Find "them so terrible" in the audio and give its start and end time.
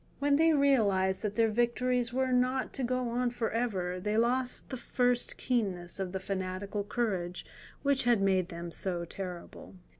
8.49-9.75